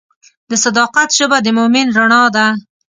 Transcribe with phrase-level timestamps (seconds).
[0.49, 2.47] د صداقت ژبه د مؤمن رڼا ده.